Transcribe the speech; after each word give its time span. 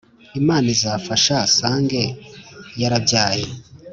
Imana 0.39 0.67
izamfashe 0.75 1.33
nsange 1.47 2.01
yarabyaye 2.81 3.47